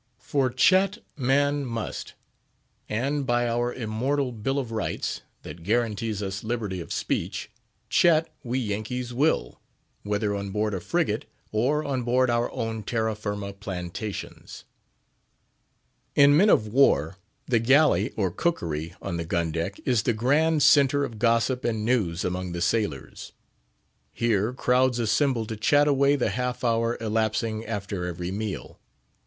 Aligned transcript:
For 0.17 0.49
chat 0.49 0.97
man 1.15 1.63
must; 1.63 2.15
and 2.89 3.23
by 3.23 3.47
our 3.47 3.71
immortal 3.71 4.31
Bill 4.31 4.57
of 4.57 4.71
Rights, 4.71 5.21
that 5.43 5.61
guarantees 5.61 6.17
to 6.21 6.27
us 6.29 6.43
liberty 6.43 6.79
of 6.81 6.91
speech, 6.91 7.51
chat 7.87 8.27
we 8.43 8.57
Yankees 8.57 9.13
will, 9.13 9.61
whether 10.01 10.33
on 10.35 10.49
board 10.49 10.73
a 10.73 10.79
frigate, 10.79 11.25
or 11.51 11.83
on 11.85 12.01
board 12.01 12.31
our 12.31 12.51
own 12.51 12.81
terra 12.81 13.13
firma 13.13 13.53
plantations. 13.53 14.63
In 16.15 16.35
men 16.35 16.49
of 16.49 16.65
war, 16.65 17.17
the 17.45 17.59
Galley, 17.59 18.09
or 18.17 18.31
Cookery, 18.31 18.95
on 19.03 19.17
the 19.17 19.23
gun 19.23 19.51
deck, 19.51 19.79
is 19.85 20.01
the 20.01 20.13
grand 20.13 20.63
centre 20.63 21.03
of 21.03 21.19
gossip 21.19 21.63
and 21.63 21.85
news 21.85 22.25
among 22.25 22.53
the 22.53 22.61
sailors. 22.61 23.33
Here 24.11 24.51
crowds 24.51 24.97
assemble 24.97 25.45
to 25.45 25.55
chat 25.55 25.87
away 25.87 26.15
the 26.15 26.31
half 26.31 26.63
hour 26.63 26.97
elapsing 26.99 27.63
after 27.67 28.07
every 28.07 28.31
meal. 28.31 28.79